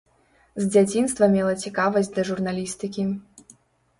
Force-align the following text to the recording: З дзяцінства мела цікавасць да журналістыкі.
З 0.59 0.63
дзяцінства 0.75 1.27
мела 1.35 1.51
цікавасць 1.67 2.11
да 2.15 2.25
журналістыкі. 2.29 3.05